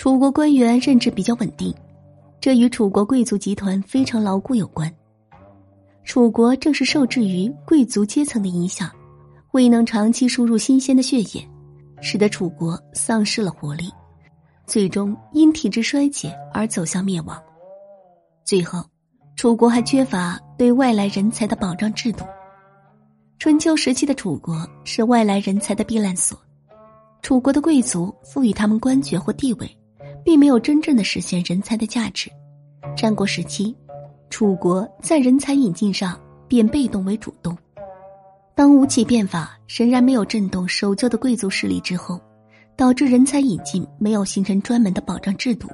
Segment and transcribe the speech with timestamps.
[0.00, 1.74] 楚国官员任职比较稳定，
[2.40, 4.90] 这与楚国贵族集团非常牢固有关。
[6.04, 8.90] 楚国正是受制于贵族阶层的影响，
[9.50, 11.46] 未能长期输入新鲜的血液，
[12.00, 13.92] 使得楚国丧失了活力，
[14.66, 17.38] 最终因体制衰竭而走向灭亡。
[18.42, 18.82] 最后，
[19.36, 22.24] 楚国还缺乏对外来人才的保障制度。
[23.38, 26.40] 春秋时期的楚国是外来人才的避难所，
[27.20, 29.76] 楚国的贵族赋予他们官爵或地位。
[30.30, 32.30] 并没有真正的实现人才的价值。
[32.96, 33.74] 战国时期，
[34.30, 36.16] 楚国在人才引进上
[36.46, 37.58] 变被动为主动。
[38.54, 42.20] 当吴起变法仍然没有震动守旧的贵族势力之后，
[42.76, 45.68] 导致人才引进没有形成专门的保障制度。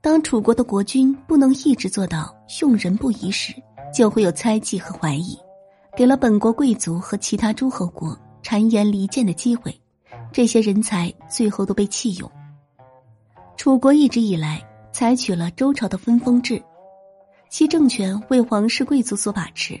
[0.00, 3.54] 当楚国的国君不能一直做到用人不疑时，
[3.94, 5.38] 就会有猜忌和怀疑，
[5.96, 9.72] 给了本国贵族和其他诸侯国谗言离间的机会。
[10.32, 12.28] 这些人才最后都被弃用。
[13.62, 14.60] 楚国一直以来
[14.90, 16.60] 采取了周朝的分封制，
[17.48, 19.80] 其政权为皇室贵族所把持，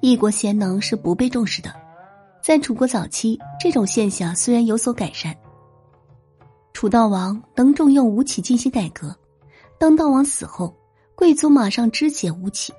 [0.00, 1.70] 一国贤能是不被重视的。
[2.42, 5.36] 在楚国早期，这种现象虽然有所改善。
[6.72, 9.14] 楚悼王能重用吴起进行改革，
[9.78, 10.74] 当悼王死后，
[11.14, 12.72] 贵族马上肢解吴起。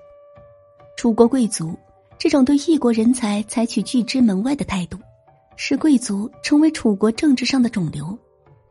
[0.98, 1.78] 楚国贵族
[2.18, 4.98] 这种对异国人才采取拒之门外的态度，
[5.56, 8.18] 使贵族成为楚国政治上的肿瘤。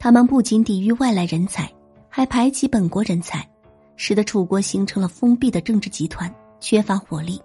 [0.03, 1.72] 他们不仅抵御外来人才，
[2.08, 3.48] 还排挤本国人才，
[3.95, 6.28] 使得楚国形成了封闭的政治集团，
[6.59, 7.41] 缺乏活力。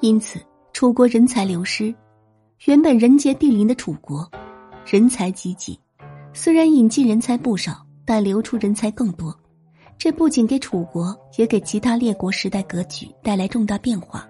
[0.00, 0.40] 因此，
[0.72, 1.94] 楚国人才流失。
[2.64, 4.26] 原本人杰地灵的楚国，
[4.86, 5.78] 人才济济，
[6.32, 9.38] 虽然引进人才不少，但流出人才更多。
[9.98, 14.26] 这不仅给楚国，也给其他列国时代格局带来重大变化。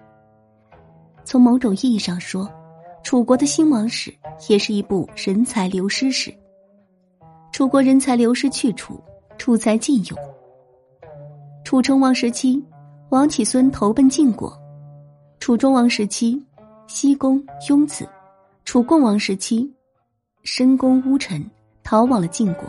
[1.25, 2.51] 从某种意义上说，
[3.05, 4.13] 楚国的兴亡史
[4.49, 6.35] 也是一部人才流失史。
[7.57, 9.03] 楚国人才流失去楚，
[9.39, 10.19] 楚才尽用。
[11.65, 12.63] 楚成王时期，
[13.09, 14.53] 王启孙投奔晋国；
[15.41, 16.39] 楚中王时期，
[16.87, 18.05] 西宫雍子；
[18.67, 19.73] 楚共王时期，
[20.43, 21.43] 申公乌臣
[21.83, 22.65] 逃往了晋国。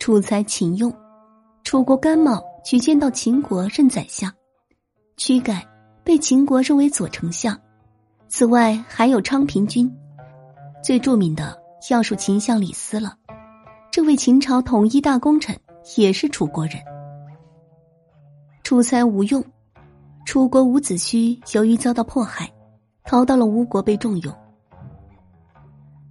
[0.00, 0.92] 楚才勤用，
[1.62, 4.28] 楚国甘茂举荐到秦国任宰相，
[5.16, 5.64] 屈改
[6.02, 7.56] 被秦国认为左丞相。
[8.26, 9.88] 此外还有昌平君，
[10.82, 11.56] 最著名的
[11.90, 13.14] 要数秦相李斯了。
[13.94, 15.56] 这位秦朝统一大功臣
[15.96, 16.74] 也是楚国人。
[18.64, 19.40] 楚才无用，
[20.26, 22.52] 楚国伍子胥由于遭到迫害，
[23.04, 24.34] 逃到了吴国被重用。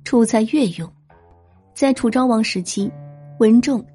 [0.05, 0.89] 楚才越用，
[1.73, 2.89] 在楚昭王时期，
[3.39, 3.85] 文仲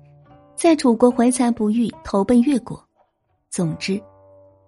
[0.55, 2.79] 在楚国怀才不遇，投奔越国。
[3.49, 3.99] 总之，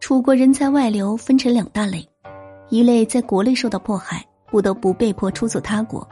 [0.00, 2.08] 楚国人才外流分成两大类：
[2.70, 6.08] 一类在国内受到迫害，不得不被迫出走他国，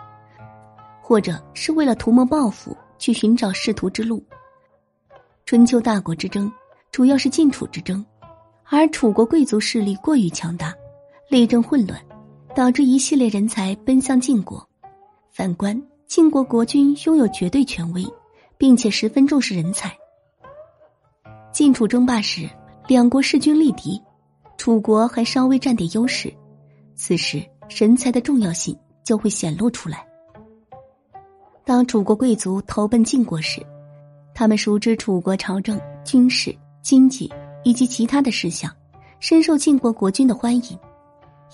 [1.00, 2.76] 或者是为了图谋报复。
[2.98, 4.22] 去寻找仕途之路。
[5.46, 6.52] 春秋大国之争
[6.90, 8.04] 主要是晋楚之争，
[8.64, 10.74] 而楚国贵族势力过于强大，
[11.30, 11.98] 内政混乱，
[12.54, 14.66] 导致一系列人才奔向晋国。
[15.30, 18.04] 反观晋国国君拥有绝对权威，
[18.56, 19.96] 并且十分重视人才。
[21.52, 22.48] 晋楚争霸时，
[22.86, 24.00] 两国势均力敌，
[24.56, 26.32] 楚国还稍微占点优势，
[26.94, 30.07] 此时人才的重要性就会显露出来。
[31.68, 33.60] 当楚国贵族投奔晋国时，
[34.32, 37.30] 他们熟知楚国朝政、军事、经济
[37.62, 38.74] 以及其他的事项，
[39.20, 40.78] 深受晋国国君的欢迎，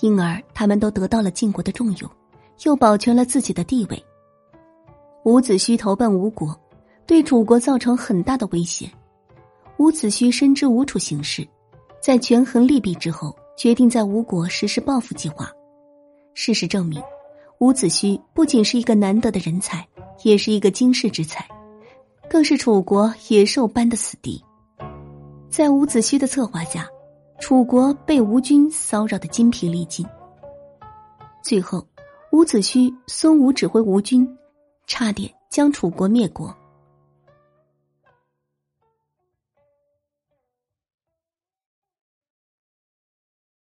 [0.02, 2.08] 因而他们都得到了晋国的重用，
[2.62, 4.00] 又保全了自己的地位。
[5.24, 6.56] 伍子胥投奔吴国，
[7.06, 8.88] 对楚国造成很大的威胁。
[9.78, 11.44] 伍子胥深知吴楚形势，
[12.00, 15.50] 在权衡利弊之后，决定在吴国实施报复计划。
[16.34, 17.02] 事实证明，
[17.58, 19.84] 伍子胥不仅是一个难得的人才。
[20.24, 21.46] 也是一个惊世之才，
[22.28, 24.42] 更是楚国野兽般的死敌。
[25.50, 26.88] 在伍子胥的策划下，
[27.38, 30.04] 楚国被吴军骚扰的筋疲力尽。
[31.42, 31.86] 最后，
[32.32, 34.26] 伍子胥、孙武指挥吴军，
[34.86, 36.52] 差点将楚国灭国。